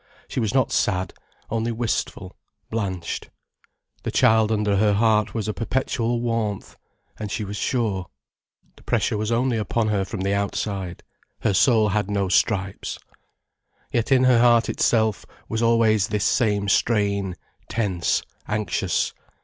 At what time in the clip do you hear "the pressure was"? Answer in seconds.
8.77-9.31